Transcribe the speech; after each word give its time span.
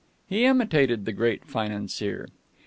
He 0.27 0.45
imitated 0.45 1.05
the 1.05 1.11
great 1.11 1.45
financier. 1.45 2.25